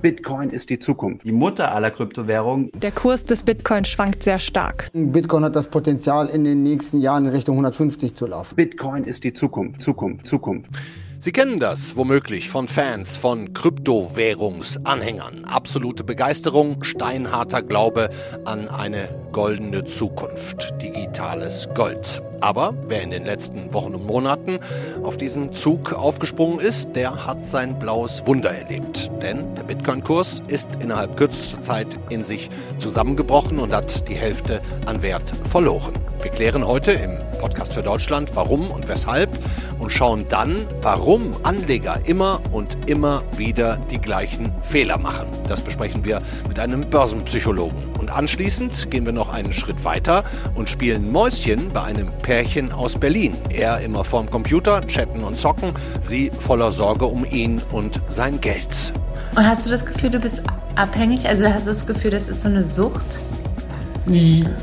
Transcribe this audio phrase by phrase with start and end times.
[0.00, 1.26] Bitcoin ist die Zukunft.
[1.26, 2.70] Die Mutter aller Kryptowährungen.
[2.72, 4.88] Der Kurs des Bitcoin schwankt sehr stark.
[4.92, 8.54] Bitcoin hat das Potenzial, in den nächsten Jahren in Richtung 150 zu laufen.
[8.54, 10.70] Bitcoin ist die Zukunft, Zukunft, Zukunft.
[11.20, 15.46] Sie kennen das womöglich von Fans von Kryptowährungsanhängern.
[15.46, 18.10] Absolute Begeisterung, steinharter Glaube
[18.44, 22.22] an eine goldene Zukunft, digitales Gold.
[22.40, 24.60] Aber wer in den letzten Wochen und Monaten
[25.02, 29.10] auf diesen Zug aufgesprungen ist, der hat sein blaues Wunder erlebt.
[29.20, 32.48] Denn der Bitcoin-Kurs ist innerhalb kürzester Zeit in sich
[32.78, 35.94] zusammengebrochen und hat die Hälfte an Wert verloren.
[36.22, 39.30] Wir klären heute im Podcast für Deutschland, warum und weshalb
[39.78, 41.07] und schauen dann, warum
[41.42, 45.26] Anleger immer und immer wieder die gleichen Fehler machen.
[45.48, 47.78] Das besprechen wir mit einem Börsenpsychologen.
[47.98, 50.22] Und anschließend gehen wir noch einen Schritt weiter
[50.54, 53.34] und spielen Mäuschen bei einem Pärchen aus Berlin.
[53.48, 58.92] Er immer vorm Computer, chatten und zocken, sie voller Sorge um ihn und sein Geld.
[59.34, 60.42] Und hast du das Gefühl, du bist
[60.74, 61.26] abhängig?
[61.26, 63.22] Also hast du das Gefühl, das ist so eine Sucht?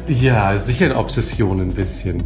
[0.07, 2.23] Ja, sicher eine Obsession ein bisschen.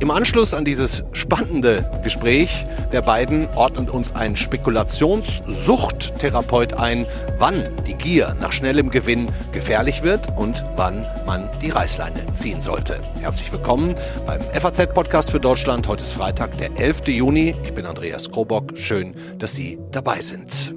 [0.00, 7.04] Im Anschluss an dieses spannende Gespräch der beiden ordnet uns ein Spekulationssuchttherapeut ein,
[7.38, 13.00] wann die Gier nach schnellem Gewinn gefährlich wird und wann man die Reißleine ziehen sollte.
[13.20, 13.94] Herzlich willkommen
[14.26, 15.86] beim FAZ-Podcast für Deutschland.
[15.88, 17.08] Heute ist Freitag, der 11.
[17.08, 17.54] Juni.
[17.64, 18.76] Ich bin Andreas Krobock.
[18.76, 20.76] Schön, dass Sie dabei sind.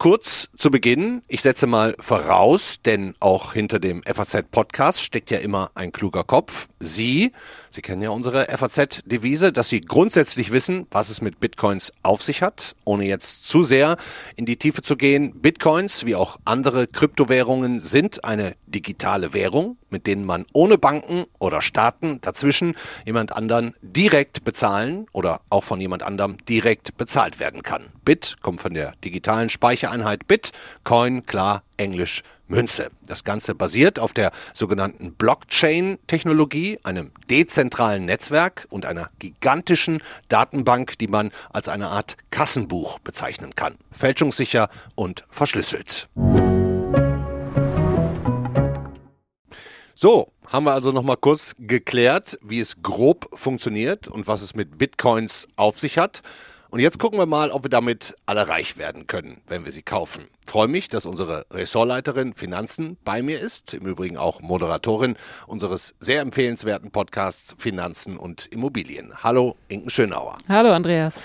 [0.00, 5.72] Kurz zu Beginn, ich setze mal voraus, denn auch hinter dem FAZ-Podcast steckt ja immer
[5.74, 6.68] ein kluger Kopf.
[6.78, 7.32] Sie,
[7.72, 12.42] Sie kennen ja unsere FAZ-Devise, dass Sie grundsätzlich wissen, was es mit Bitcoins auf sich
[12.42, 13.96] hat, ohne jetzt zu sehr
[14.34, 15.40] in die Tiefe zu gehen.
[15.40, 21.62] Bitcoins, wie auch andere Kryptowährungen, sind eine digitale Währung, mit denen man ohne Banken oder
[21.62, 22.74] Staaten dazwischen
[23.06, 27.84] jemand anderen direkt bezahlen oder auch von jemand anderem direkt bezahlt werden kann.
[28.04, 30.50] Bit kommt von der digitalen Speichereinheit Bit,
[30.82, 32.90] Coin, klar, Englisch Münze.
[33.06, 41.08] Das Ganze basiert auf der sogenannten Blockchain-Technologie, einem dezentralen Netzwerk und einer gigantischen Datenbank, die
[41.08, 43.76] man als eine Art Kassenbuch bezeichnen kann.
[43.90, 46.08] Fälschungssicher und verschlüsselt.
[49.94, 54.78] So, haben wir also nochmal kurz geklärt, wie es grob funktioniert und was es mit
[54.78, 56.22] Bitcoins auf sich hat.
[56.70, 59.82] Und jetzt gucken wir mal, ob wir damit alle reich werden können, wenn wir sie
[59.82, 60.28] kaufen.
[60.46, 65.16] Freue mich, dass unsere Ressortleiterin Finanzen bei mir ist, im Übrigen auch Moderatorin
[65.48, 69.12] unseres sehr empfehlenswerten Podcasts Finanzen und Immobilien.
[69.24, 70.38] Hallo, Inken Schönauer.
[70.48, 71.20] Hallo, Andreas.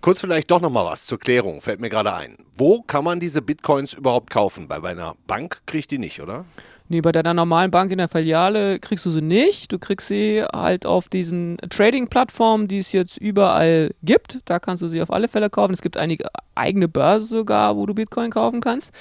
[0.00, 2.36] Kurz vielleicht doch noch mal was zur Klärung, fällt mir gerade ein.
[2.56, 4.66] Wo kann man diese Bitcoins überhaupt kaufen?
[4.66, 6.44] Bei einer Bank kriege ich die nicht, oder?
[6.90, 9.70] Nee, bei deiner normalen Bank in der Filiale kriegst du sie nicht.
[9.72, 14.40] Du kriegst sie halt auf diesen Trading-Plattformen, die es jetzt überall gibt.
[14.46, 15.74] Da kannst du sie auf alle Fälle kaufen.
[15.74, 18.92] Es gibt einige eigene Börsen sogar, wo du Bitcoin kaufen kannst.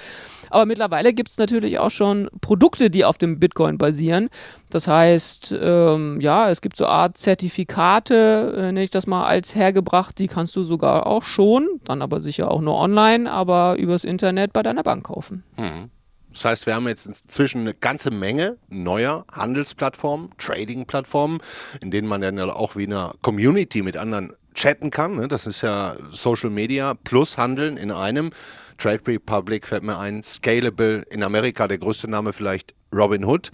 [0.49, 4.29] Aber mittlerweile gibt es natürlich auch schon Produkte, die auf dem Bitcoin basieren.
[4.69, 9.55] Das heißt, ähm, ja, es gibt so Art Zertifikate, äh, nenne ich das mal als
[9.55, 14.03] hergebracht, die kannst du sogar auch schon, dann aber sicher auch nur online, aber übers
[14.03, 15.43] Internet bei deiner Bank kaufen.
[15.57, 15.89] Mhm.
[16.37, 21.39] Das heißt, wir haben jetzt inzwischen eine ganze Menge neuer Handelsplattformen, Trading-Plattformen,
[21.81, 25.15] in denen man dann auch wie eine Community mit anderen chatten kann.
[25.15, 25.27] Ne?
[25.27, 28.29] Das ist ja Social Media plus Handeln in einem.
[28.77, 33.49] Trade Republic fällt mir ein, Scalable in Amerika, der größte Name vielleicht Robinhood.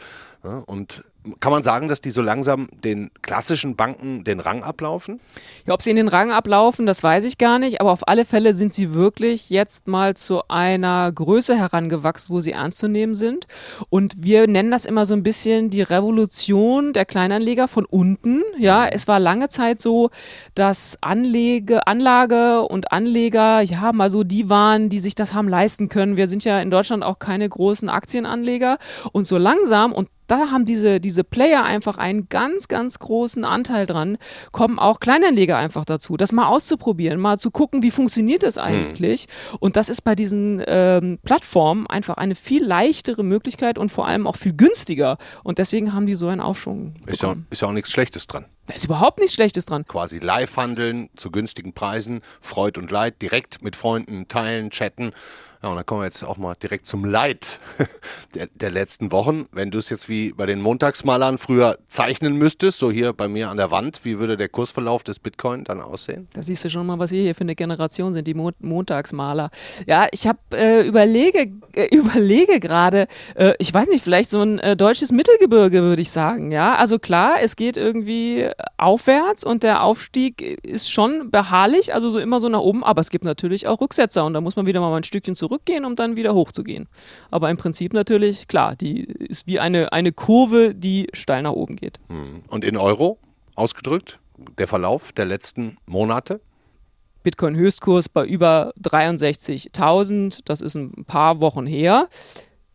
[0.66, 1.06] Und
[1.40, 5.20] kann man sagen, dass die so langsam den klassischen Banken den Rang ablaufen?
[5.66, 8.26] Ja, ob sie in den Rang ablaufen, das weiß ich gar nicht, aber auf alle
[8.26, 13.16] Fälle sind sie wirklich jetzt mal zu einer Größe herangewachsen, wo sie ernst zu nehmen
[13.16, 13.48] sind.
[13.90, 18.44] Und wir nennen das immer so ein bisschen die Revolution der Kleinanleger von unten.
[18.58, 20.10] Ja, es war lange Zeit so,
[20.56, 25.88] dass Anlege, Anlage und Anleger ja mal so die waren, die sich das haben leisten
[25.88, 26.18] können.
[26.18, 28.78] Wir sind ja in Deutschland auch keine großen Aktienanleger
[29.12, 33.86] und so langsam und da haben diese, diese Player einfach einen ganz, ganz großen Anteil
[33.86, 34.18] dran,
[34.52, 39.28] kommen auch Kleinanleger einfach dazu, das mal auszuprobieren, mal zu gucken, wie funktioniert das eigentlich.
[39.28, 39.58] Mhm.
[39.60, 44.28] Und das ist bei diesen ähm, Plattformen einfach eine viel leichtere Möglichkeit und vor allem
[44.28, 45.18] auch viel günstiger.
[45.44, 46.94] Und deswegen haben die so einen Aufschwung.
[47.06, 48.46] Ist ja, ist ja auch nichts Schlechtes dran.
[48.68, 49.86] Da ist überhaupt nichts Schlechtes dran.
[49.86, 55.12] Quasi live handeln zu günstigen Preisen, Freud und Leid, direkt mit Freunden teilen, chatten.
[55.64, 57.62] Ja, und dann kommen wir jetzt auch mal direkt zum Leid
[58.36, 59.46] der, der letzten Wochen.
[59.54, 63.50] Wenn du es jetzt wie bei den Montagsmalern früher zeichnen müsstest, so hier bei mir
[63.50, 66.28] an der Wand, wie würde der Kursverlauf des Bitcoin dann aussehen?
[66.34, 69.52] Da siehst du schon mal, was wir hier für eine Generation sind, die Mo Montagsmaler.
[69.88, 74.60] Ja, ich habe äh, überlege, äh, überlege gerade, äh, ich weiß nicht, vielleicht so ein
[74.60, 76.52] äh, deutsches Mittelgebirge, würde ich sagen.
[76.52, 82.20] Ja, also klar, es geht irgendwie aufwärts und der Aufstieg ist schon beharrlich, also so
[82.20, 84.82] immer so nach oben, aber es gibt natürlich auch Rücksetzer und da muss man wieder
[84.82, 86.88] mal ein Stückchen zurück zurückgehen, um dann wieder hochzugehen.
[87.32, 91.76] Aber im Prinzip natürlich, klar, die ist wie eine, eine Kurve, die steil nach oben
[91.76, 92.00] geht.
[92.08, 92.44] Hm.
[92.48, 93.20] Und in Euro
[93.56, 94.20] ausgedrückt,
[94.58, 96.42] der Verlauf der letzten Monate?
[97.24, 102.10] Bitcoin-Höchstkurs bei über 63.000, das ist ein paar Wochen her.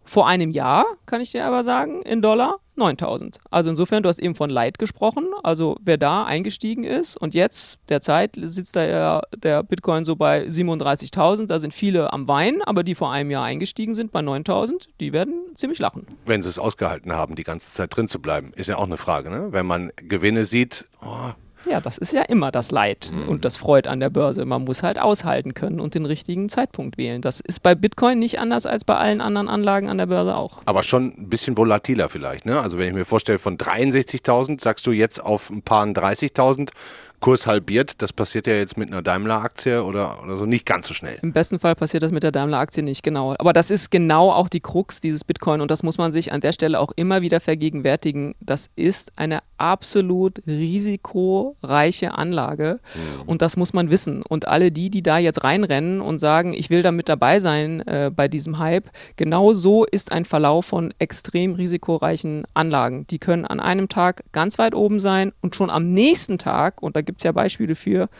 [0.08, 3.40] Vor einem Jahr, kann ich dir aber sagen, in Dollar 9000.
[3.50, 7.78] Also insofern, du hast eben von Light gesprochen, also wer da eingestiegen ist und jetzt
[7.90, 12.84] derzeit sitzt da ja der Bitcoin so bei 37.000, da sind viele am Wein, aber
[12.84, 16.06] die vor einem Jahr eingestiegen sind bei 9000, die werden ziemlich lachen.
[16.24, 18.96] Wenn sie es ausgehalten haben, die ganze Zeit drin zu bleiben, ist ja auch eine
[18.96, 19.48] Frage, ne?
[19.52, 21.32] Wenn man Gewinne sieht, oh,
[21.66, 23.28] ja, das ist ja immer das Leid mhm.
[23.28, 24.44] und das Freud an der Börse.
[24.44, 27.22] Man muss halt aushalten können und den richtigen Zeitpunkt wählen.
[27.22, 30.62] Das ist bei Bitcoin nicht anders als bei allen anderen Anlagen an der Börse auch.
[30.64, 32.46] Aber schon ein bisschen volatiler vielleicht.
[32.46, 32.60] Ne?
[32.60, 36.70] Also wenn ich mir vorstelle, von 63.000 sagst du jetzt auf ein paar 30.000
[37.20, 38.02] Kurs halbiert.
[38.02, 41.18] Das passiert ja jetzt mit einer Daimler-Aktie oder, oder so nicht ganz so schnell.
[41.22, 43.34] Im besten Fall passiert das mit der Daimler-Aktie nicht, genau.
[43.38, 46.40] Aber das ist genau auch die Krux dieses Bitcoin und das muss man sich an
[46.40, 48.34] der Stelle auch immer wieder vergegenwärtigen.
[48.40, 53.22] Das ist eine absolut risikoreiche Anlage mhm.
[53.28, 54.22] und das muss man wissen.
[54.22, 57.86] Und alle die, die da jetzt reinrennen und sagen, ich will da mit dabei sein
[57.86, 63.06] äh, bei diesem Hype, genau so ist ein Verlauf von extrem risikoreichen Anlagen.
[63.08, 66.96] Die können an einem Tag ganz weit oben sein und schon am nächsten Tag, und
[66.96, 68.10] da gibt es ja Beispiele für,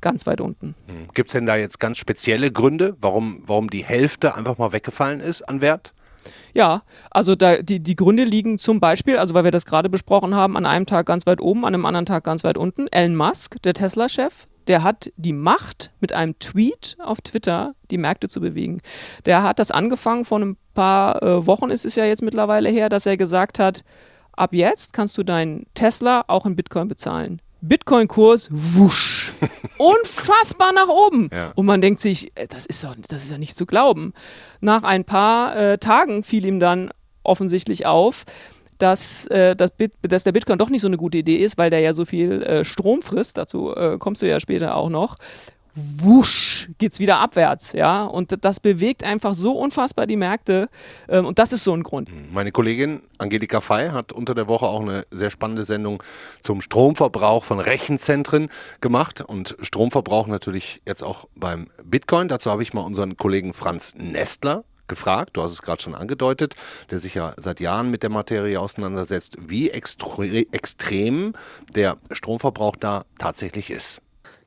[0.00, 0.74] ganz weit unten.
[0.88, 1.08] Hm.
[1.14, 5.20] Gibt es denn da jetzt ganz spezielle Gründe, warum, warum die Hälfte einfach mal weggefallen
[5.20, 5.94] ist an Wert?
[6.52, 10.34] Ja, also da, die, die Gründe liegen zum Beispiel, also weil wir das gerade besprochen
[10.34, 12.88] haben, an einem Tag ganz weit oben, an einem anderen Tag ganz weit unten.
[12.88, 18.28] Elon Musk, der Tesla-Chef, der hat die Macht, mit einem Tweet auf Twitter die Märkte
[18.28, 18.80] zu bewegen.
[19.24, 22.88] Der hat das angefangen vor ein paar äh, Wochen, ist es ja jetzt mittlerweile her,
[22.88, 23.84] dass er gesagt hat,
[24.32, 27.40] ab jetzt kannst du deinen Tesla auch in Bitcoin bezahlen.
[27.62, 29.32] Bitcoin-Kurs, wusch,
[29.78, 31.30] unfassbar nach oben.
[31.32, 31.52] Ja.
[31.54, 34.12] Und man denkt sich, äh, das ist, doch, das ist ja nicht zu glauben.
[34.60, 36.90] Nach ein paar äh, Tagen fiel ihm dann
[37.22, 38.24] offensichtlich auf,
[38.78, 41.70] dass, äh, das Bit, dass der Bitcoin doch nicht so eine gute Idee ist, weil
[41.70, 43.38] der ja so viel äh, Strom frisst.
[43.38, 45.16] Dazu äh, kommst du ja später auch noch
[45.74, 48.04] wusch, geht's wieder abwärts, ja.
[48.04, 50.68] Und das bewegt einfach so unfassbar die Märkte.
[51.08, 52.10] Ähm, und das ist so ein Grund.
[52.10, 52.32] Mhm.
[52.32, 56.02] Meine Kollegin Angelika Fey hat unter der Woche auch eine sehr spannende Sendung
[56.42, 59.20] zum Stromverbrauch von Rechenzentren gemacht.
[59.20, 62.28] Und Stromverbrauch natürlich jetzt auch beim Bitcoin.
[62.28, 66.54] Dazu habe ich mal unseren Kollegen Franz Nestler gefragt, du hast es gerade schon angedeutet,
[66.90, 71.32] der sich ja seit Jahren mit der Materie auseinandersetzt, wie extre extrem
[71.74, 74.02] der Stromverbrauch da tatsächlich ist.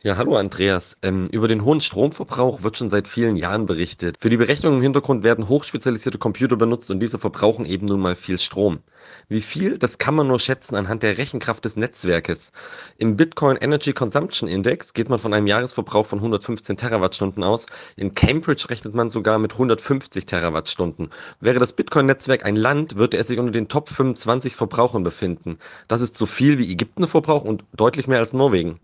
[0.05, 0.99] Ja, hallo Andreas.
[1.01, 4.17] Ähm, über den hohen Stromverbrauch wird schon seit vielen Jahren berichtet.
[4.21, 8.15] Für die Berechnung im Hintergrund werden hochspezialisierte Computer benutzt und diese verbrauchen eben nun mal
[8.15, 8.81] viel Strom.
[9.29, 12.51] Wie viel, das kann man nur schätzen anhand der Rechenkraft des Netzwerkes.
[12.99, 17.65] Im Bitcoin Energy Consumption Index geht man von einem Jahresverbrauch von 115 Terawattstunden aus.
[17.95, 21.09] In Cambridge rechnet man sogar mit 150 Terawattstunden.
[21.39, 25.57] Wäre das Bitcoin-Netzwerk ein Land, würde es sich unter den Top 25 Verbrauchern befinden.
[25.87, 28.79] Das ist so viel wie Ägypten verbraucht und deutlich mehr als Norwegen.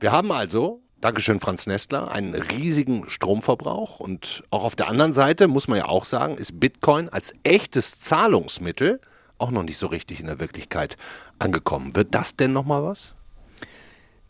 [0.00, 5.48] Wir haben also, Dankeschön Franz Nestler, einen riesigen Stromverbrauch und auch auf der anderen Seite
[5.48, 9.00] muss man ja auch sagen, ist Bitcoin als echtes Zahlungsmittel
[9.38, 10.96] auch noch nicht so richtig in der Wirklichkeit
[11.38, 11.94] angekommen.
[11.94, 13.14] Wird das denn nochmal was?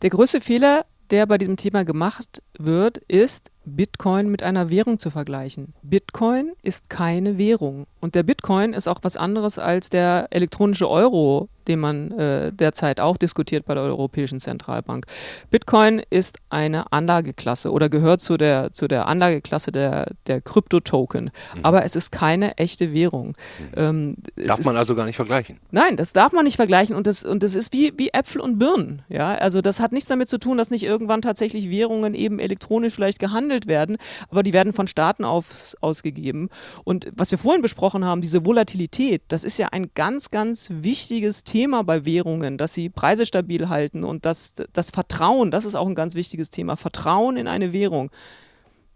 [0.01, 5.09] Der größte Fehler, der bei diesem Thema gemacht wird, ist, Bitcoin mit einer Währung zu
[5.09, 5.73] vergleichen.
[5.81, 7.87] Bitcoin ist keine Währung.
[7.99, 12.99] Und der Bitcoin ist auch was anderes als der elektronische Euro, den man äh, derzeit
[12.99, 15.05] auch diskutiert bei der Europäischen Zentralbank.
[15.49, 21.25] Bitcoin ist eine Anlageklasse oder gehört zu der, zu der Anlageklasse der, der Kryptotoken.
[21.55, 21.59] Mhm.
[21.63, 23.29] Aber es ist keine echte Währung.
[23.29, 23.65] Mhm.
[23.75, 25.57] Ähm, darf man also gar nicht vergleichen?
[25.71, 26.95] Nein, das darf man nicht vergleichen.
[26.95, 29.01] Und das, und das ist wie, wie Äpfel und Birnen.
[29.09, 29.33] Ja?
[29.35, 33.19] Also das hat nichts damit zu tun, dass nicht irgendwann tatsächlich Währungen eben elektronisch vielleicht
[33.19, 33.97] gehandelt gehandelt werden,
[34.29, 36.49] aber die werden von Staaten auf, ausgegeben.
[36.83, 41.43] Und was wir vorhin besprochen haben, diese Volatilität, das ist ja ein ganz, ganz wichtiges
[41.43, 45.87] Thema bei Währungen, dass sie Preise stabil halten und das, das Vertrauen, das ist auch
[45.87, 46.75] ein ganz wichtiges Thema.
[46.75, 48.11] Vertrauen in eine Währung.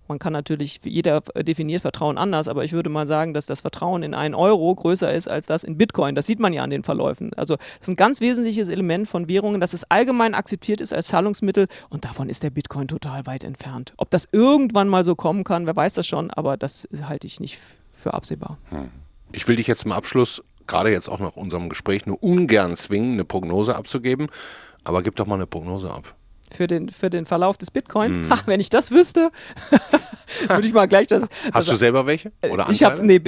[0.09, 4.01] Man kann natürlich, jeder definiert Vertrauen anders, aber ich würde mal sagen, dass das Vertrauen
[4.01, 6.15] in einen Euro größer ist als das in Bitcoin.
[6.15, 7.31] Das sieht man ja an den Verläufen.
[7.35, 11.09] Also das ist ein ganz wesentliches Element von Währungen, dass es allgemein akzeptiert ist als
[11.09, 13.93] Zahlungsmittel und davon ist der Bitcoin total weit entfernt.
[13.97, 17.39] Ob das irgendwann mal so kommen kann, wer weiß das schon, aber das halte ich
[17.39, 17.59] nicht
[17.95, 18.57] für absehbar.
[18.69, 18.89] Hm.
[19.31, 23.13] Ich will dich jetzt zum Abschluss, gerade jetzt auch nach unserem Gespräch, nur ungern zwingen,
[23.13, 24.27] eine Prognose abzugeben,
[24.83, 26.15] aber gib doch mal eine Prognose ab
[26.53, 28.27] für den, für den Verlauf des Bitcoin.
[28.27, 28.31] Mm.
[28.31, 29.31] Ach, wenn ich das wüsste,
[30.47, 31.23] würde ich mal gleich das.
[31.23, 32.31] Hast das, du selber welche?
[32.49, 33.21] Oder ich habe nee,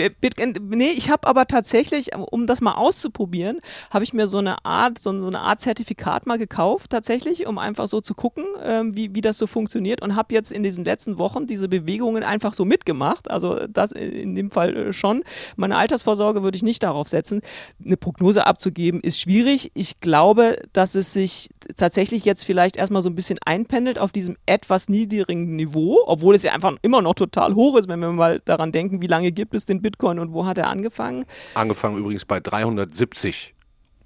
[0.60, 5.00] nee, ich habe aber tatsächlich, um das mal auszuprobieren, habe ich mir so eine Art,
[5.00, 9.16] so, so, eine Art Zertifikat mal gekauft, tatsächlich, um einfach so zu gucken, ähm, wie,
[9.16, 12.66] wie das so funktioniert und habe jetzt in diesen letzten Wochen diese Bewegungen einfach so
[12.66, 13.30] mitgemacht.
[13.30, 15.24] Also das in dem Fall äh, schon.
[15.56, 17.42] Meine Altersvorsorge würde ich nicht darauf setzen.
[17.84, 19.72] Eine Prognose abzugeben ist schwierig.
[19.74, 24.38] Ich glaube, dass es sich tatsächlich jetzt vielleicht erstmal so ein bisschen einpendelt auf diesem
[24.46, 28.42] etwas niedrigen Niveau, obwohl es ja einfach immer noch total hoch ist, wenn wir mal
[28.46, 31.26] daran denken, wie lange gibt es den Bitcoin und wo hat er angefangen.
[31.54, 33.56] Angefangen übrigens bei 370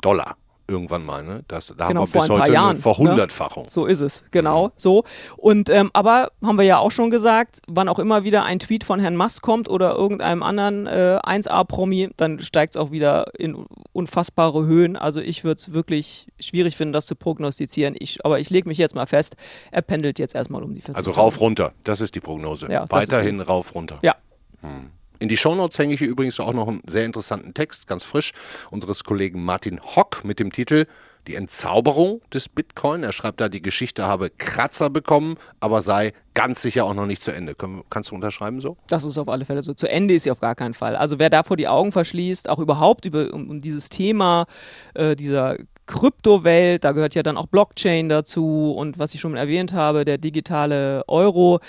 [0.01, 0.37] Dollar
[0.67, 1.23] irgendwann mal.
[1.23, 1.43] Ne?
[1.47, 3.63] Das, da genau, haben wir bis heute Jahren, eine Verhundertfachung.
[3.63, 3.69] Ne?
[3.69, 4.71] So ist es, genau, mhm.
[4.75, 5.03] so.
[5.37, 8.83] Und ähm, aber haben wir ja auch schon gesagt, wann auch immer wieder ein Tweet
[8.83, 13.65] von Herrn Musk kommt oder irgendeinem anderen äh, 1A-Promi, dann steigt es auch wieder in
[13.93, 14.95] unfassbare Höhen.
[14.97, 17.95] Also ich würde es wirklich schwierig finden, das zu prognostizieren.
[17.97, 19.35] Ich, aber ich lege mich jetzt mal fest,
[19.71, 20.95] er pendelt jetzt erstmal um die 40.
[20.95, 22.71] Also rauf runter, das ist die Prognose.
[22.71, 23.99] Ja, Weiterhin rauf runter.
[24.01, 24.15] Ja.
[24.61, 24.91] Hm.
[25.19, 28.33] In die Shownotes hänge ich übrigens auch noch einen sehr interessanten Text, ganz frisch,
[28.69, 30.87] unseres Kollegen Martin Hock mit dem Titel
[31.27, 33.03] Die Entzauberung des Bitcoin.
[33.03, 37.21] Er schreibt da, die Geschichte habe Kratzer bekommen, aber sei ganz sicher auch noch nicht
[37.21, 37.55] zu Ende.
[37.89, 38.77] Kannst du unterschreiben so?
[38.87, 39.73] Das ist auf alle Fälle so.
[39.73, 40.95] Zu Ende ist sie auf gar keinen Fall.
[40.95, 44.45] Also wer davor die Augen verschließt, auch überhaupt über um, um dieses Thema
[44.93, 49.73] äh, dieser Kryptowelt, da gehört ja dann auch Blockchain dazu und was ich schon erwähnt
[49.73, 51.59] habe, der digitale Euro,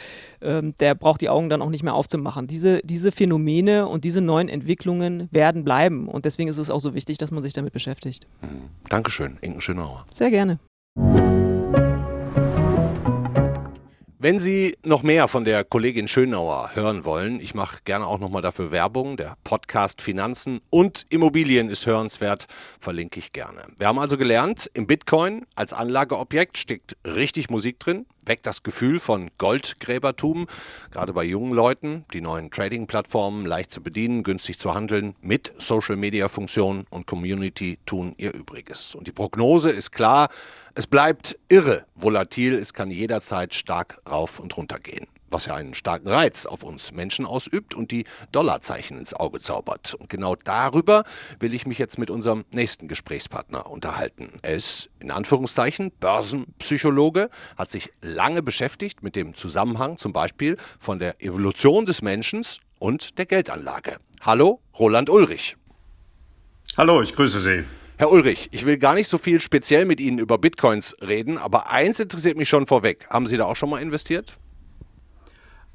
[0.40, 2.46] ähm, der braucht die Augen dann auch nicht mehr aufzumachen.
[2.46, 6.94] Diese, diese Phänomene und diese neuen Entwicklungen werden bleiben und deswegen ist es auch so
[6.94, 8.26] wichtig, dass man sich damit beschäftigt.
[8.42, 8.70] Mhm.
[8.88, 10.06] Dankeschön, Inken Schönauer.
[10.12, 10.58] Sehr gerne.
[14.26, 18.42] Wenn Sie noch mehr von der Kollegin Schönauer hören wollen, ich mache gerne auch nochmal
[18.42, 19.16] dafür Werbung.
[19.16, 22.46] Der Podcast Finanzen und Immobilien ist hörenswert,
[22.80, 23.62] verlinke ich gerne.
[23.78, 29.00] Wir haben also gelernt, im Bitcoin als Anlageobjekt steckt richtig Musik drin weckt das Gefühl
[29.00, 30.46] von Goldgräbertum,
[30.90, 32.04] gerade bei jungen Leuten.
[32.12, 38.34] Die neuen Trading-Plattformen leicht zu bedienen, günstig zu handeln, mit Social-Media-Funktionen und Community tun ihr
[38.34, 38.94] Übriges.
[38.94, 40.28] Und die Prognose ist klar,
[40.74, 45.74] es bleibt irre volatil, es kann jederzeit stark rauf und runter gehen was ja einen
[45.74, 49.94] starken Reiz auf uns Menschen ausübt und die Dollarzeichen ins Auge zaubert.
[49.94, 51.04] Und genau darüber
[51.40, 54.32] will ich mich jetzt mit unserem nächsten Gesprächspartner unterhalten.
[54.42, 60.98] Er ist in Anführungszeichen Börsenpsychologe, hat sich lange beschäftigt mit dem Zusammenhang zum Beispiel von
[60.98, 62.44] der Evolution des Menschen
[62.78, 63.96] und der Geldanlage.
[64.20, 65.56] Hallo, Roland Ulrich.
[66.76, 67.64] Hallo, ich grüße Sie.
[67.98, 71.70] Herr Ulrich, ich will gar nicht so viel speziell mit Ihnen über Bitcoins reden, aber
[71.70, 73.06] eins interessiert mich schon vorweg.
[73.08, 74.38] Haben Sie da auch schon mal investiert?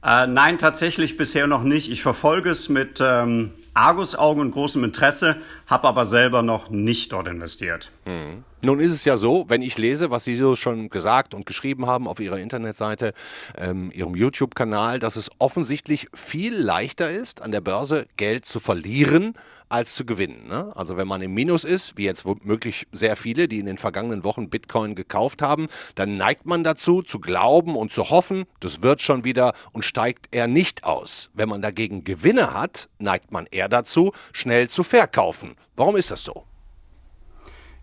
[0.03, 1.91] Äh, nein, tatsächlich bisher noch nicht.
[1.91, 7.27] Ich verfolge es mit ähm, Argusaugen und großem Interesse, habe aber selber noch nicht dort
[7.27, 7.91] investiert.
[8.11, 8.43] Hm.
[8.63, 11.87] Nun ist es ja so, wenn ich lese, was Sie so schon gesagt und geschrieben
[11.87, 13.13] haben auf Ihrer Internetseite,
[13.57, 19.33] ähm, Ihrem YouTube-Kanal, dass es offensichtlich viel leichter ist, an der Börse Geld zu verlieren,
[19.69, 20.47] als zu gewinnen.
[20.47, 20.71] Ne?
[20.75, 24.23] Also wenn man im Minus ist, wie jetzt womöglich sehr viele, die in den vergangenen
[24.23, 29.01] Wochen Bitcoin gekauft haben, dann neigt man dazu, zu glauben und zu hoffen, das wird
[29.01, 31.29] schon wieder und steigt er nicht aus.
[31.33, 35.55] Wenn man dagegen Gewinne hat, neigt man eher dazu, schnell zu verkaufen.
[35.75, 36.45] Warum ist das so?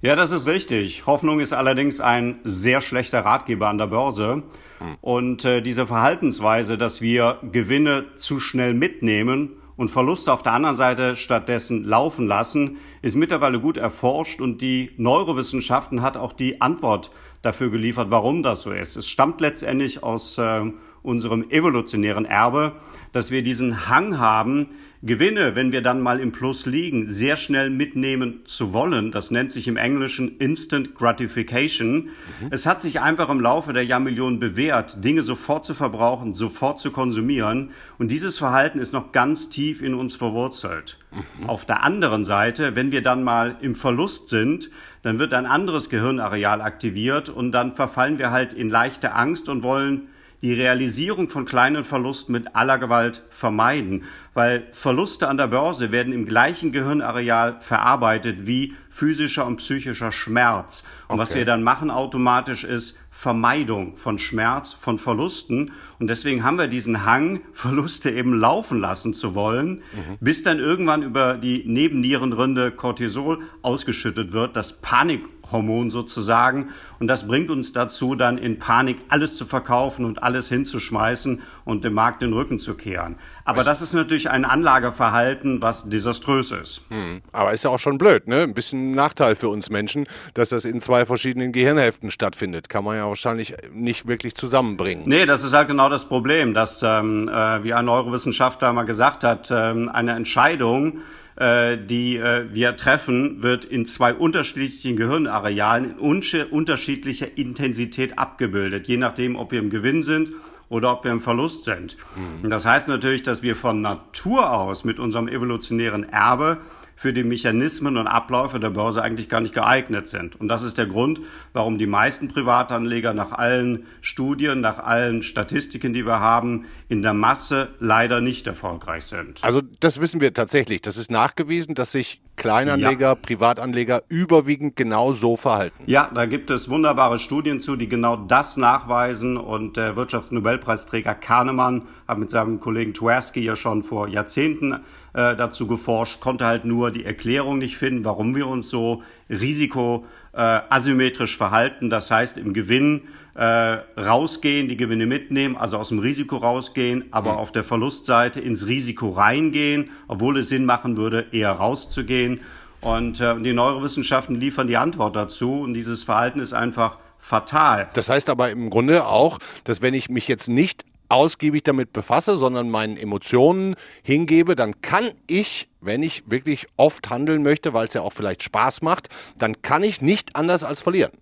[0.00, 1.06] Ja, das ist richtig.
[1.06, 4.44] Hoffnung ist allerdings ein sehr schlechter Ratgeber an der Börse.
[4.78, 4.96] Hm.
[5.00, 10.76] Und äh, diese Verhaltensweise, dass wir Gewinne zu schnell mitnehmen und Verluste auf der anderen
[10.76, 17.10] Seite stattdessen laufen lassen, ist mittlerweile gut erforscht und die Neurowissenschaften hat auch die Antwort
[17.42, 18.96] dafür geliefert, warum das so ist.
[18.96, 20.62] Es stammt letztendlich aus äh,
[21.02, 22.72] unserem evolutionären Erbe,
[23.10, 24.68] dass wir diesen Hang haben,
[25.02, 29.12] Gewinne, wenn wir dann mal im Plus liegen, sehr schnell mitnehmen zu wollen.
[29.12, 32.10] Das nennt sich im Englischen Instant Gratification.
[32.40, 32.48] Mhm.
[32.50, 36.90] Es hat sich einfach im Laufe der Jahrmillionen bewährt, Dinge sofort zu verbrauchen, sofort zu
[36.90, 37.70] konsumieren.
[37.98, 40.98] Und dieses Verhalten ist noch ganz tief in uns verwurzelt.
[41.12, 41.48] Mhm.
[41.48, 44.68] Auf der anderen Seite, wenn wir dann mal im Verlust sind,
[45.02, 49.62] dann wird ein anderes Gehirnareal aktiviert und dann verfallen wir halt in leichte Angst und
[49.62, 50.08] wollen
[50.42, 54.04] die Realisierung von kleinen Verlusten mit aller Gewalt vermeiden,
[54.34, 60.84] weil Verluste an der Börse werden im gleichen Gehirnareal verarbeitet wie physischer und psychischer Schmerz.
[61.08, 61.22] Und okay.
[61.22, 65.72] was wir dann machen automatisch ist Vermeidung von Schmerz, von Verlusten.
[65.98, 70.18] Und deswegen haben wir diesen Hang, Verluste eben laufen lassen zu wollen, mhm.
[70.20, 76.70] bis dann irgendwann über die Nebennierenrinde Cortisol ausgeschüttet wird, das Panik Hormon sozusagen.
[76.98, 81.84] Und das bringt uns dazu, dann in Panik alles zu verkaufen und alles hinzuschmeißen und
[81.84, 83.16] dem Markt den Rücken zu kehren.
[83.44, 86.82] Aber das ist natürlich ein Anlageverhalten, was desaströs ist.
[86.88, 87.22] Hm.
[87.32, 88.42] Aber ist ja auch schon blöd, ne?
[88.42, 92.68] Ein bisschen Nachteil für uns Menschen, dass das in zwei verschiedenen Gehirnhälften stattfindet.
[92.68, 95.04] Kann man ja wahrscheinlich nicht wirklich zusammenbringen.
[95.06, 99.24] Nee, das ist halt genau das Problem, dass, ähm, äh, wie ein Neurowissenschaftler mal gesagt
[99.24, 100.98] hat, ähm, eine Entscheidung,
[101.38, 108.96] äh, die äh, wir treffen, wird in zwei unterschiedlichen Gehirnarealen in unterschiedlicher Intensität abgebildet, je
[108.96, 110.32] nachdem, ob wir im Gewinn sind
[110.68, 111.96] oder ob wir im Verlust sind.
[112.42, 112.50] Mhm.
[112.50, 116.58] Das heißt natürlich, dass wir von Natur aus mit unserem evolutionären Erbe
[116.98, 120.34] für die Mechanismen und Abläufe der Börse eigentlich gar nicht geeignet sind.
[120.40, 121.20] Und das ist der Grund,
[121.52, 127.14] warum die meisten Privatanleger nach allen Studien, nach allen Statistiken, die wir haben, in der
[127.14, 129.44] Masse leider nicht erfolgreich sind.
[129.44, 130.82] Also das wissen wir tatsächlich.
[130.82, 133.14] Das ist nachgewiesen, dass sich Kleinanleger, ja.
[133.14, 135.84] Privatanleger überwiegend genau so verhalten.
[135.86, 139.36] Ja, da gibt es wunderbare Studien zu, die genau das nachweisen.
[139.36, 144.80] Und der Wirtschaftsnobelpreisträger Kahnemann hat mit seinem Kollegen Tversky ja schon vor Jahrzehnten
[145.14, 151.34] äh, dazu geforscht, konnte halt nur die Erklärung nicht finden, warum wir uns so risikoasymmetrisch
[151.34, 151.90] äh, verhalten.
[151.90, 153.02] Das heißt, im Gewinn
[153.34, 157.38] äh, rausgehen, die Gewinne mitnehmen, also aus dem Risiko rausgehen, aber mhm.
[157.38, 162.40] auf der Verlustseite ins Risiko reingehen, obwohl es Sinn machen würde, eher rauszugehen.
[162.80, 165.60] Und äh, die Neurowissenschaften liefern die Antwort dazu.
[165.60, 167.88] Und dieses Verhalten ist einfach fatal.
[167.92, 172.36] Das heißt aber im Grunde auch, dass wenn ich mich jetzt nicht ausgiebig damit befasse,
[172.36, 177.94] sondern meinen Emotionen hingebe, dann kann ich, wenn ich wirklich oft handeln möchte, weil es
[177.94, 181.12] ja auch vielleicht Spaß macht, dann kann ich nicht anders als verlieren.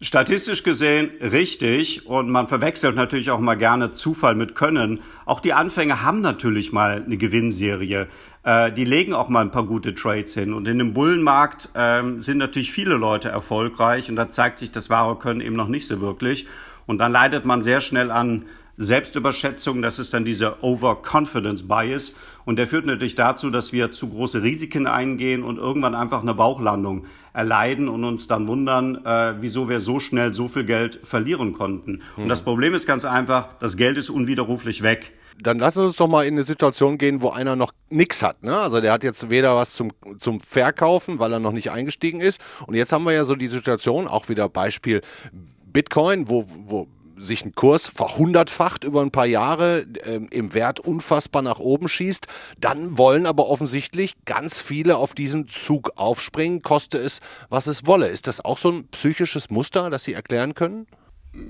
[0.00, 5.00] Statistisch gesehen richtig und man verwechselt natürlich auch mal gerne Zufall mit Können.
[5.24, 8.06] Auch die Anfänger haben natürlich mal eine Gewinnserie.
[8.44, 10.52] Äh, die legen auch mal ein paar gute Trades hin.
[10.52, 14.88] Und in dem Bullenmarkt äh, sind natürlich viele Leute erfolgreich und da zeigt sich das
[14.88, 16.46] wahre Können eben noch nicht so wirklich.
[16.86, 18.44] Und dann leidet man sehr schnell an
[18.78, 22.14] Selbstüberschätzung, das ist dann dieser Overconfidence Bias
[22.44, 26.32] und der führt natürlich dazu, dass wir zu große Risiken eingehen und irgendwann einfach eine
[26.32, 31.52] Bauchlandung erleiden und uns dann wundern, äh, wieso wir so schnell so viel Geld verlieren
[31.52, 31.92] konnten.
[31.92, 32.02] Mhm.
[32.16, 32.28] Und hm.
[32.28, 36.26] das Problem ist ganz einfach, das Geld ist unwiderruflich weg dann lass uns doch mal
[36.26, 38.42] in eine Situation gehen, wo einer noch nichts hat.
[38.42, 38.58] Ne?
[38.58, 42.40] Also der hat jetzt weder was zum, zum Verkaufen, weil er noch nicht eingestiegen ist.
[42.66, 45.00] Und jetzt haben wir ja so die Situation, auch wieder Beispiel
[45.72, 51.42] Bitcoin, wo, wo sich ein Kurs verhundertfacht über ein paar Jahre ähm, im Wert unfassbar
[51.42, 52.26] nach oben schießt,
[52.58, 58.08] dann wollen aber offensichtlich ganz viele auf diesen Zug aufspringen, koste es, was es wolle.
[58.08, 60.86] Ist das auch so ein psychisches Muster, das Sie erklären können?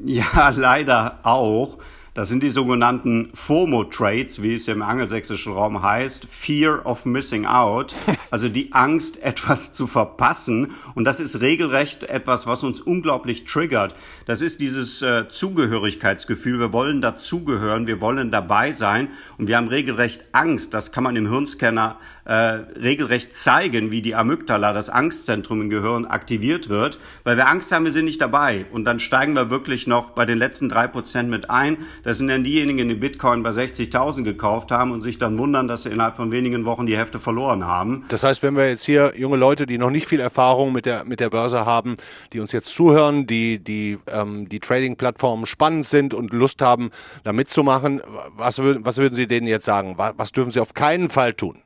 [0.04, 1.78] Ja, leider auch.
[2.18, 7.94] Das sind die sogenannten FOMO-Trades, wie es im angelsächsischen Raum heißt, Fear of Missing Out,
[8.32, 10.72] also die Angst, etwas zu verpassen.
[10.96, 13.94] Und das ist regelrecht etwas, was uns unglaublich triggert.
[14.26, 16.58] Das ist dieses äh, Zugehörigkeitsgefühl.
[16.58, 20.74] Wir wollen dazugehören, wir wollen dabei sein und wir haben regelrecht Angst.
[20.74, 26.04] Das kann man im Hirnscanner äh, regelrecht zeigen, wie die Amygdala, das Angstzentrum im Gehirn,
[26.04, 28.66] aktiviert wird, weil wir Angst haben, wir sind nicht dabei.
[28.70, 31.78] Und dann steigen wir wirklich noch bei den letzten drei Prozent mit ein.
[32.08, 35.82] Das sind dann diejenigen, die Bitcoin bei 60.000 gekauft haben und sich dann wundern, dass
[35.82, 38.06] sie innerhalb von wenigen Wochen die Hälfte verloren haben.
[38.08, 41.04] Das heißt, wenn wir jetzt hier junge Leute, die noch nicht viel Erfahrung mit der,
[41.04, 41.96] mit der Börse haben,
[42.32, 46.92] die uns jetzt zuhören, die die, ähm, die Trading-Plattformen spannend sind und Lust haben,
[47.24, 48.00] da mitzumachen,
[48.34, 49.98] was, was würden Sie denen jetzt sagen?
[49.98, 51.62] Was, was dürfen sie auf keinen Fall tun?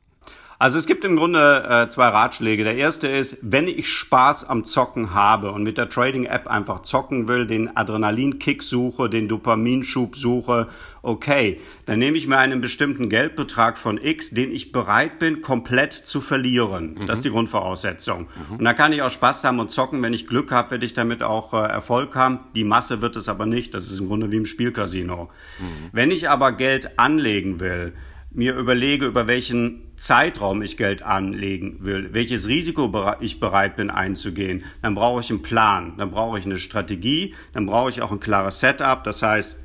[0.62, 2.62] Also es gibt im Grunde äh, zwei Ratschläge.
[2.62, 7.27] Der erste ist, wenn ich Spaß am Zocken habe und mit der Trading-App einfach zocken
[7.27, 10.68] will, den Adrenalinkick suche, den Dopaminschub suche,
[11.03, 15.94] okay, dann nehme ich mir einen bestimmten Geldbetrag von X, den ich bereit bin, komplett
[15.94, 16.94] zu verlieren.
[16.94, 17.07] Mhm.
[17.09, 18.29] Das ist die Grundvoraussetzung.
[18.48, 18.59] Mhm.
[18.59, 20.01] Und da kann ich auch Spaß haben und zocken.
[20.01, 22.38] Wenn ich Glück habe, werde ich damit auch äh, Erfolg haben.
[22.55, 23.75] Die Masse wird es aber nicht.
[23.75, 25.29] Das ist im Grunde wie im Spielcasino.
[25.59, 25.64] Mhm.
[25.90, 27.94] Wenn ich aber Geld anlegen will,
[28.35, 34.64] mir überlege, über welchen Zeitraum ich Geld anlegen will, welches Risiko ich bereit bin einzugehen,
[34.81, 38.21] dann brauche ich einen Plan, dann brauche ich eine Strategie, dann brauche ich auch ein
[38.21, 39.05] klares Setup.
[39.05, 39.57] Das heißt,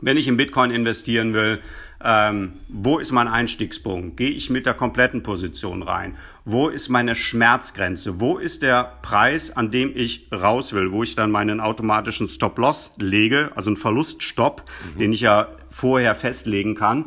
[0.00, 1.60] wenn ich in Bitcoin investieren will,
[2.04, 4.18] ähm, wo ist mein Einstiegspunkt?
[4.18, 6.16] Gehe ich mit der kompletten Position rein?
[6.44, 8.20] Wo ist meine Schmerzgrenze?
[8.20, 12.92] Wo ist der Preis, an dem ich raus will, wo ich dann meinen automatischen Stop-Loss
[12.98, 14.98] lege, also einen Verluststopp, mhm.
[14.98, 17.06] den ich ja vorher festlegen kann.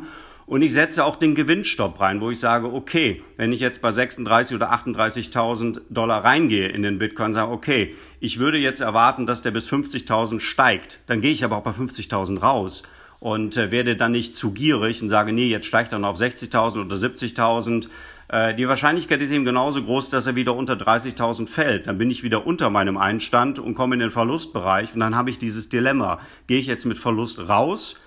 [0.50, 3.92] Und ich setze auch den Gewinnstopp rein, wo ich sage, okay, wenn ich jetzt bei
[3.92, 9.42] 36 oder 38.000 Dollar reingehe in den Bitcoin, sage, okay, ich würde jetzt erwarten, dass
[9.42, 10.98] der bis 50.000 steigt.
[11.06, 12.82] Dann gehe ich aber auch bei 50.000 raus
[13.20, 16.18] und äh, werde dann nicht zu gierig und sage, nee, jetzt steigt er noch auf
[16.18, 17.86] 60.000 oder 70.000.
[18.26, 21.86] Äh, die Wahrscheinlichkeit ist eben genauso groß, dass er wieder unter 30.000 fällt.
[21.86, 25.30] Dann bin ich wieder unter meinem Einstand und komme in den Verlustbereich und dann habe
[25.30, 26.18] ich dieses Dilemma.
[26.48, 28.00] Gehe ich jetzt mit Verlust raus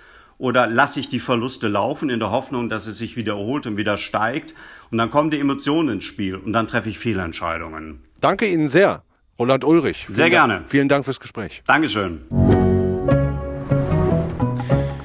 [0.44, 3.96] oder lasse ich die Verluste laufen in der Hoffnung, dass es sich wiederholt und wieder
[3.96, 4.54] steigt?
[4.92, 8.02] Und dann kommen die Emotionen ins Spiel und dann treffe ich Fehlentscheidungen.
[8.20, 9.04] Danke Ihnen sehr,
[9.40, 10.06] Roland Ulrich.
[10.10, 10.56] Sehr gerne.
[10.56, 11.64] Dank, vielen Dank fürs Gespräch.
[11.66, 12.63] Dankeschön.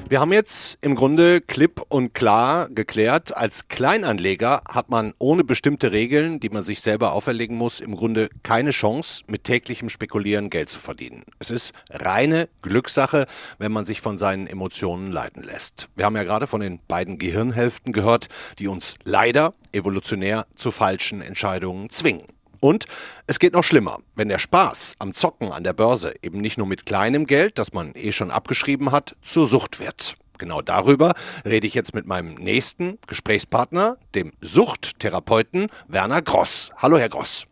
[0.09, 5.91] Wir haben jetzt im Grunde klipp und klar geklärt, als Kleinanleger hat man ohne bestimmte
[5.91, 10.69] Regeln, die man sich selber auferlegen muss, im Grunde keine Chance, mit täglichem Spekulieren Geld
[10.69, 11.25] zu verdienen.
[11.37, 13.27] Es ist reine Glückssache,
[13.59, 15.89] wenn man sich von seinen Emotionen leiten lässt.
[15.95, 21.21] Wir haben ja gerade von den beiden Gehirnhälften gehört, die uns leider evolutionär zu falschen
[21.21, 22.23] Entscheidungen zwingen.
[22.59, 22.85] Und
[23.27, 23.99] es geht noch schlimmer.
[24.15, 27.73] Wenn der Spaß am Zocken an der Börse eben nicht nur mit kleinem Geld, das
[27.73, 30.15] man eh schon abgeschrieben hat, zur Sucht wird.
[30.37, 31.13] Genau darüber
[31.45, 36.71] rede ich jetzt mit meinem nächsten Gesprächspartner, dem Suchttherapeuten Werner Gross.
[36.77, 37.45] Hallo, Herr Gross.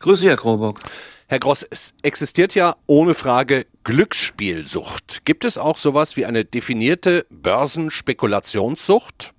[0.00, 0.80] Grüße, Herr Krobock.
[1.26, 5.24] Herr Gross, es existiert ja ohne Frage Glücksspielsucht.
[5.24, 9.32] Gibt es auch sowas wie eine definierte Börsenspekulationssucht?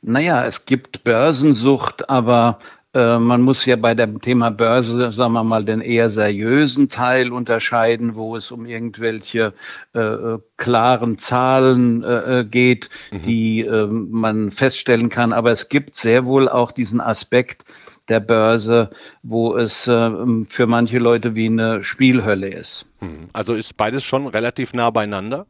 [0.00, 2.60] Naja, es gibt Börsensucht, aber
[2.94, 7.32] äh, man muss ja bei dem Thema Börse, sagen wir mal, den eher seriösen Teil
[7.32, 9.52] unterscheiden, wo es um irgendwelche
[9.94, 13.22] äh, äh klaren Zahlen äh, äh, geht, mhm.
[13.22, 15.32] die äh, man feststellen kann.
[15.32, 17.64] Aber es gibt sehr wohl auch diesen Aspekt
[18.08, 18.90] der Börse,
[19.22, 22.86] wo es für manche Leute wie eine Spielhölle ist.
[23.00, 23.28] Mhm.
[23.34, 25.44] Also ist beides schon relativ nah beieinander?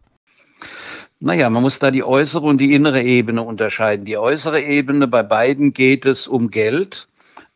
[1.20, 4.04] Naja, man muss da die äußere und die innere Ebene unterscheiden.
[4.04, 7.07] Die äußere Ebene, bei beiden geht es um Geld.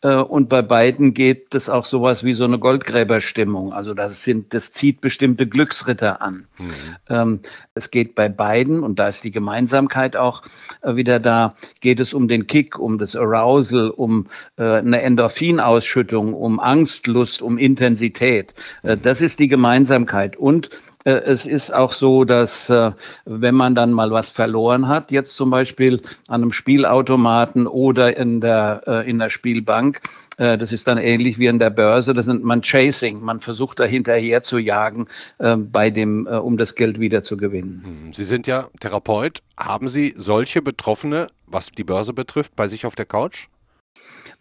[0.03, 3.73] Äh, und bei beiden geht es auch sowas wie so eine Goldgräberstimmung.
[3.73, 6.47] Also das sind, das zieht bestimmte Glücksritter an.
[6.59, 6.73] Mhm.
[7.09, 7.41] Ähm,
[7.75, 10.43] es geht bei beiden, und da ist die Gemeinsamkeit auch
[10.83, 16.35] äh, wieder da, geht es um den Kick, um das Arousal, um äh, eine Endorphinausschüttung,
[16.35, 18.53] um Angstlust, um Intensität.
[18.83, 19.03] Mhm.
[19.03, 20.37] Das ist die Gemeinsamkeit.
[20.37, 20.71] Und
[21.05, 22.93] es ist auch so, dass äh,
[23.25, 28.41] wenn man dann mal was verloren hat, jetzt zum Beispiel an einem Spielautomaten oder in
[28.41, 30.01] der, äh, in der Spielbank,
[30.38, 33.21] das ist dann ähnlich wie in der Börse, das nennt man Chasing.
[33.21, 35.07] Man versucht da hinterher zu jagen,
[35.38, 37.83] bei dem, um das Geld wieder zu gewinnen.
[37.85, 39.41] Hm, Sie sind ja Therapeut.
[39.59, 43.49] Haben Sie solche Betroffene, was die Börse betrifft, bei sich auf der Couch?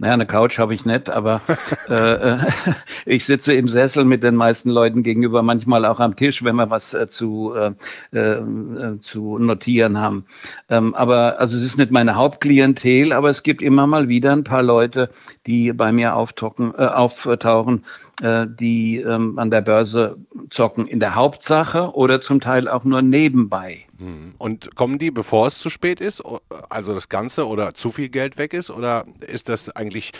[0.01, 1.41] Naja, eine Couch habe ich nicht, aber
[1.87, 2.39] äh, äh
[3.05, 6.71] ich sitze im Sessel mit den meisten Leuten gegenüber, manchmal auch am Tisch, wenn wir
[6.71, 10.25] was äh, zu, äh, äh, zu notieren haben.
[10.69, 14.43] Ähm, aber also es ist nicht meine Hauptklientel, aber es gibt immer mal wieder ein
[14.43, 15.11] paar Leute,
[15.45, 17.85] die bei mir auftauchen, äh, auftauchen
[18.21, 20.17] äh, die ähm, an der Börse
[20.49, 23.85] zocken, in der Hauptsache oder zum Teil auch nur nebenbei.
[23.97, 24.33] Hm.
[24.37, 26.23] Und kommen die, bevor es zu spät ist,
[26.69, 28.69] also das Ganze oder zu viel Geld weg ist?
[28.69, 30.11] Oder ist das eigentlich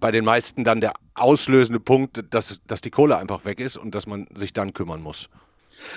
[0.00, 3.94] bei den meisten dann der auslösende Punkt, dass, dass die Kohle einfach weg ist und
[3.94, 5.28] dass man sich dann kümmern muss?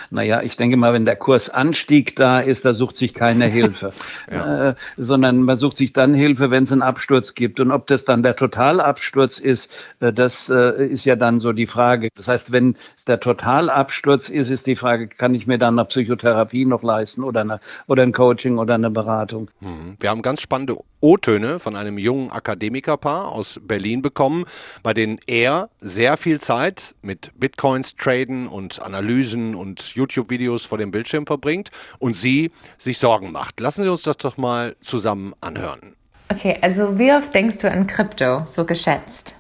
[0.10, 3.92] Naja, ich denke mal, wenn der Kursanstieg da ist, da sucht sich keiner Hilfe,
[4.32, 4.70] ja.
[4.70, 7.60] äh, sondern man sucht sich dann Hilfe, wenn es einen Absturz gibt.
[7.60, 11.68] Und ob das dann der Totalabsturz ist, äh, das äh, ist ja dann so die
[11.68, 12.10] Frage.
[12.16, 12.76] Das heißt, wenn
[13.08, 17.42] der Totalabsturz ist, ist die Frage, kann ich mir dann eine Psychotherapie noch leisten oder,
[17.42, 19.50] eine, oder ein Coaching oder eine Beratung?
[19.60, 19.98] Mhm.
[20.00, 24.46] Wir haben ganz spannende O-Töne von einem jungen Akademikerpaar aus Berlin bekommen,
[24.84, 30.92] bei denen er sehr viel Zeit mit Bitcoins traden und Analysen und YouTube-Videos vor dem
[30.92, 33.60] Bildschirm verbringt und sie sich Sorgen macht.
[33.60, 35.96] Lassen Sie uns das doch mal zusammen anhören.
[36.30, 39.36] Okay, also wie oft denkst du an Krypto, so geschätzt?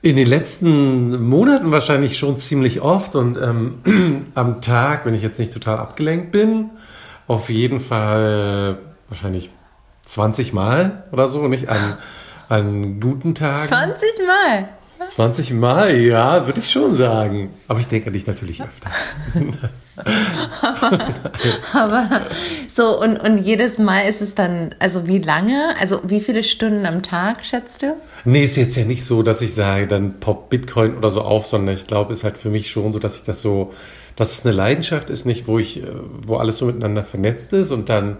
[0.00, 5.38] In den letzten Monaten wahrscheinlich schon ziemlich oft und ähm, am Tag, wenn ich jetzt
[5.38, 6.70] nicht total abgelenkt bin,
[7.26, 8.78] auf jeden Fall
[9.08, 9.50] wahrscheinlich
[10.02, 11.98] 20 Mal oder so, nicht an,
[12.48, 13.56] an guten Tagen.
[13.56, 14.68] 20 Mal?
[15.08, 17.50] 20 Mal, ja, würde ich schon sagen.
[17.66, 18.90] Aber ich denke an dich natürlich öfter.
[20.62, 20.98] aber,
[21.72, 22.26] aber,
[22.68, 25.74] so, und, und jedes Mal ist es dann, also wie lange?
[25.80, 27.96] Also wie viele Stunden am Tag, schätzt du?
[28.24, 31.46] Nee, ist jetzt ja nicht so, dass ich sage, dann poppt Bitcoin oder so auf,
[31.46, 33.72] sondern ich glaube, es ist halt für mich schon so, dass ich das so,
[34.14, 35.82] dass es eine Leidenschaft ist, nicht, wo ich,
[36.26, 38.18] wo alles so miteinander vernetzt ist und dann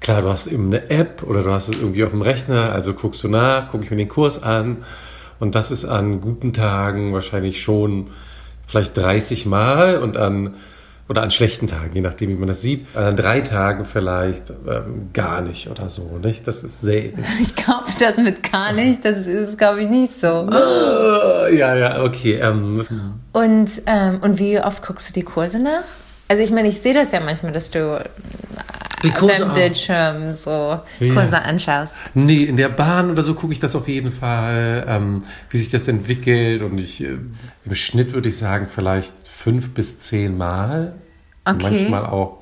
[0.00, 2.94] klar, du hast eben eine App oder du hast es irgendwie auf dem Rechner, also
[2.94, 4.78] guckst du nach, gucke ich mir den Kurs an
[5.40, 8.10] und das ist an guten Tagen wahrscheinlich schon
[8.66, 10.54] vielleicht 30 Mal und an
[11.08, 12.86] oder an schlechten Tagen, je nachdem, wie man das sieht.
[12.94, 16.46] An drei Tagen vielleicht ähm, gar nicht oder so, nicht?
[16.46, 17.24] Das ist selten.
[17.40, 20.48] Ich glaube, das mit gar nicht, das ist, glaube ich, nicht so.
[21.50, 22.34] ja, ja, okay.
[22.34, 22.80] Ähm,
[23.32, 25.82] und, ähm, und wie oft guckst du die Kurse nach?
[26.28, 28.04] Also ich meine, ich sehe das ja manchmal, dass du
[29.02, 29.54] Die auf Kurse deinem.
[29.54, 31.14] Bildschirm so Ja.
[31.14, 32.00] Kurse anschaust.
[32.14, 35.70] Nee, in der Bahn oder so gucke ich das auf jeden Fall, ähm, wie sich
[35.70, 36.62] das entwickelt.
[36.62, 37.18] Und ich äh,
[37.64, 40.94] im Schnitt würde ich sagen, vielleicht fünf bis zehn Mal.
[41.44, 41.58] Okay.
[41.62, 42.38] Manchmal auch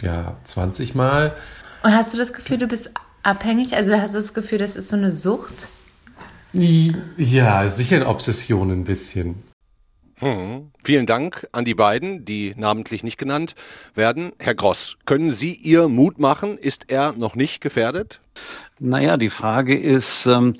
[0.00, 1.34] ja, 20 Mal.
[1.82, 3.74] Und hast du das Gefühl, du bist abhängig?
[3.74, 5.68] Also hast du das Gefühl, das ist so eine Sucht?
[6.52, 9.42] Ja, sicher eine Obsession ein bisschen.
[10.20, 10.72] Hm.
[10.82, 13.54] Vielen Dank an die beiden, die namentlich nicht genannt
[13.94, 14.32] werden.
[14.38, 16.58] Herr Gross, können Sie Ihr Mut machen?
[16.58, 18.20] Ist er noch nicht gefährdet?
[18.80, 20.56] Naja, die Frage ist ähm,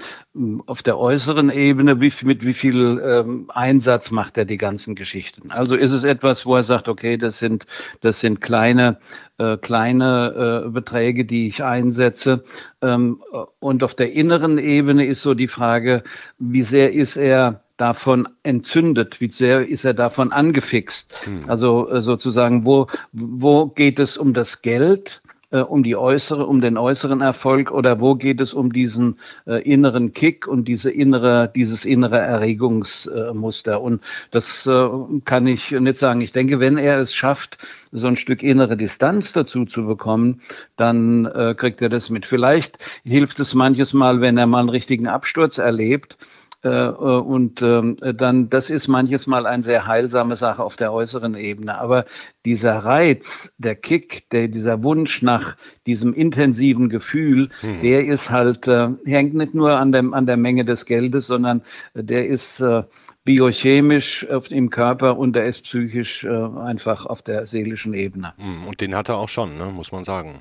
[0.67, 5.51] auf der äußeren Ebene, wie, mit wie viel ähm, Einsatz macht er die ganzen Geschichten?
[5.53, 7.67] Also ist es etwas, wo er sagt, okay, das sind,
[8.01, 8.99] das sind kleine,
[9.39, 12.45] äh, kleine äh, Beträge, die ich einsetze.
[12.83, 13.23] Ähm,
[13.61, 16.03] und auf der inneren Ebene ist so die Frage,
[16.39, 21.13] wie sehr ist er davon entzündet, wie sehr ist er davon angefixt?
[21.47, 25.23] Also äh, sozusagen, wo, wo geht es um das Geld?
[25.51, 29.63] äh, um die äußere, um den äußeren Erfolg oder wo geht es um diesen äh,
[29.63, 33.81] inneren Kick und diese innere, dieses innere Erregungsmuster?
[33.81, 34.89] und das äh,
[35.25, 36.21] kann ich nicht sagen.
[36.21, 37.57] Ich denke, wenn er es schafft,
[37.93, 40.43] so ein Stück innere Distanz dazu zu bekommen,
[40.77, 42.27] dann kriegt er das mit.
[42.27, 46.19] Vielleicht hilft es manches Mal, wenn er mal einen richtigen Absturz erlebt,
[46.67, 51.79] und ähm, dann, das ist manches Mal eine sehr heilsame Sache auf der äußeren Ebene.
[51.79, 52.05] Aber
[52.45, 57.51] dieser Reiz, der Kick, der, dieser Wunsch nach diesem intensiven Gefühl,
[57.83, 61.63] der ist halt, äh, hängt nicht nur an, dem, an der Menge des Geldes, sondern
[61.95, 62.83] äh, der ist äh,
[63.25, 68.33] biochemisch im Körper und der ist psychisch äh, einfach auf der seelischen Ebene.
[68.39, 70.41] Hm, Und den hat er auch schon, ne, muss man sagen.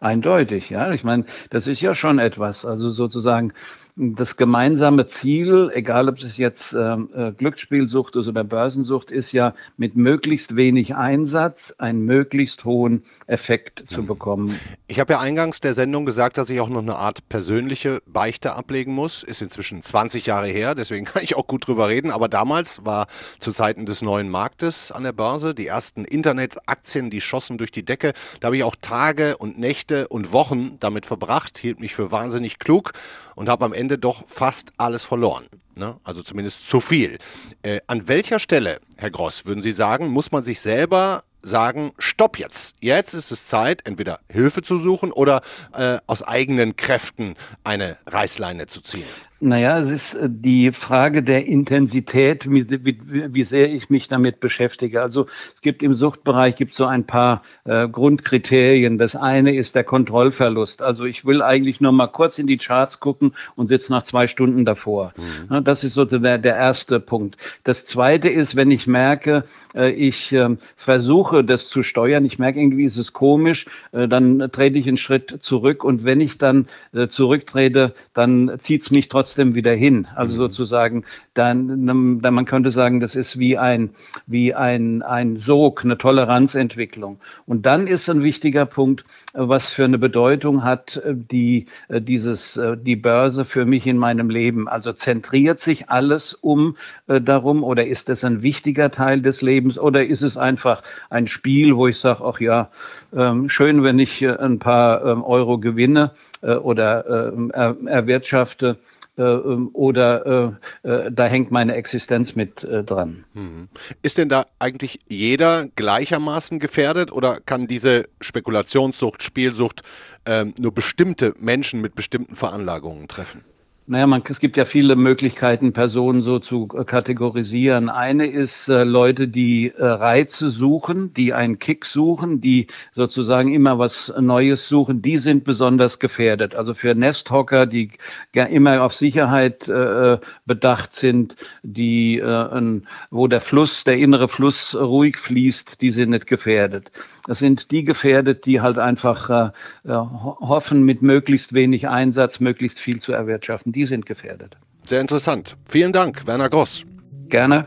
[0.00, 0.92] Eindeutig, ja.
[0.92, 2.64] Ich meine, das ist ja schon etwas.
[2.64, 3.52] Also sozusagen
[3.96, 9.54] das gemeinsame Ziel, egal ob es jetzt ähm, äh, Glücksspielsucht ist oder Börsensucht, ist ja
[9.76, 14.58] mit möglichst wenig Einsatz einen möglichst hohen Effekt zu bekommen.
[14.88, 18.54] Ich habe ja eingangs der Sendung gesagt, dass ich auch noch eine Art persönliche Beichte
[18.54, 19.22] ablegen muss.
[19.22, 22.10] Ist inzwischen 20 Jahre her, deswegen kann ich auch gut drüber reden.
[22.10, 23.06] Aber damals war
[23.38, 27.84] zu Zeiten des neuen Marktes an der Börse, die ersten Internetaktien, die schossen durch die
[27.84, 28.12] Decke.
[28.40, 32.58] Da habe ich auch Tage und Nächte und Wochen damit verbracht, hielt mich für wahnsinnig
[32.58, 32.92] klug
[33.40, 35.46] und habe am Ende doch fast alles verloren.
[35.74, 35.96] Ne?
[36.04, 37.16] Also zumindest zu viel.
[37.62, 42.38] Äh, an welcher Stelle, Herr Gross, würden Sie sagen, muss man sich selber sagen, stopp
[42.38, 42.74] jetzt.
[42.80, 45.40] Jetzt ist es Zeit, entweder Hilfe zu suchen oder
[45.72, 49.08] äh, aus eigenen Kräften eine Reißleine zu ziehen.
[49.42, 54.38] Naja, es ist äh, die Frage der Intensität, wie, wie, wie sehr ich mich damit
[54.38, 55.00] beschäftige.
[55.00, 58.98] Also es gibt im Suchtbereich gibt so ein paar äh, Grundkriterien.
[58.98, 60.82] Das eine ist der Kontrollverlust.
[60.82, 64.28] Also ich will eigentlich nur mal kurz in die Charts gucken und sitze nach zwei
[64.28, 65.14] Stunden davor.
[65.48, 67.38] Ja, das ist so der, der erste Punkt.
[67.64, 72.60] Das zweite ist, wenn ich merke, äh, ich äh, versuche das zu steuern, ich merke
[72.60, 76.68] irgendwie ist es komisch, äh, dann trete ich einen Schritt zurück und wenn ich dann
[76.92, 80.06] äh, zurücktrete, dann zieht es mich trotzdem wieder hin.
[80.14, 83.90] Also sozusagen, dann, dann man könnte sagen, das ist wie ein
[84.26, 87.20] wie ein ein Sog, eine Toleranzentwicklung.
[87.46, 92.56] Und dann ist ein wichtiger Punkt, was für eine Bedeutung hat äh, die äh, dieses
[92.56, 94.68] äh, die Börse für mich in meinem Leben.
[94.68, 99.78] Also zentriert sich alles um äh, darum oder ist das ein wichtiger Teil des Lebens
[99.78, 102.70] oder ist es einfach ein Spiel, wo ich sage, ach ja,
[103.12, 106.12] ähm, schön, wenn ich äh, ein paar ähm, Euro gewinne
[106.42, 108.76] äh, oder ähm, er, erwirtschafte
[109.20, 113.24] oder äh, äh, da hängt meine Existenz mit äh, dran.
[113.34, 113.68] Mhm.
[114.02, 119.82] Ist denn da eigentlich jeder gleichermaßen gefährdet oder kann diese Spekulationssucht, Spielsucht
[120.26, 123.44] ähm, nur bestimmte Menschen mit bestimmten Veranlagungen treffen?
[123.86, 127.88] Naja, man, es gibt ja viele Möglichkeiten, Personen so zu äh, kategorisieren.
[127.88, 133.80] Eine ist äh, Leute, die äh, Reize suchen, die einen Kick suchen, die sozusagen immer
[133.80, 136.54] was Neues suchen, die sind besonders gefährdet.
[136.54, 137.90] Also für Nesthocker, die
[138.32, 145.16] immer auf Sicherheit äh, bedacht sind, die, äh, wo der Fluss, der innere Fluss ruhig
[145.18, 146.92] fließt, die sind nicht gefährdet.
[147.26, 149.50] Das sind die gefährdet, die halt einfach äh,
[149.88, 153.72] ho- hoffen, mit möglichst wenig Einsatz möglichst viel zu erwirtschaften.
[153.72, 154.56] Die sind gefährdet.
[154.84, 155.56] Sehr interessant.
[155.64, 156.84] Vielen Dank, Werner Gross.
[157.28, 157.66] Gerne.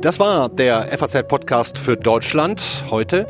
[0.00, 3.28] Das war der FAZ-Podcast für Deutschland heute.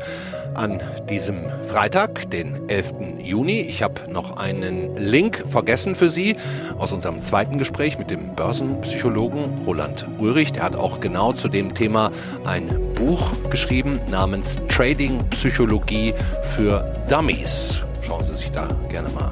[0.55, 2.93] an diesem Freitag, den 11.
[3.19, 3.61] Juni.
[3.61, 6.35] Ich habe noch einen Link vergessen für Sie
[6.77, 10.51] aus unserem zweiten Gespräch mit dem Börsenpsychologen Roland Ulrich.
[10.53, 12.11] Der hat auch genau zu dem Thema
[12.45, 17.83] ein Buch geschrieben namens Trading Psychologie für Dummies.
[18.05, 19.31] Schauen Sie sich da gerne mal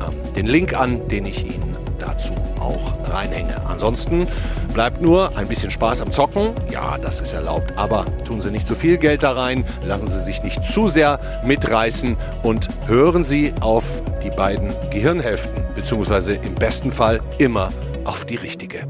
[0.00, 3.60] ähm, den Link an, den ich Ihnen dazu auch reinhänge.
[3.66, 4.26] Ansonsten
[4.74, 6.52] bleibt nur ein bisschen Spaß am Zocken.
[6.70, 10.20] Ja, das ist erlaubt, aber tun Sie nicht zu viel Geld da rein, lassen Sie
[10.20, 13.84] sich nicht zu sehr mitreißen und hören Sie auf
[14.22, 17.70] die beiden Gehirnhälften, beziehungsweise im besten Fall immer
[18.04, 18.86] auf die richtige.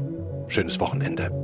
[0.47, 1.40] Schönes Wochenende.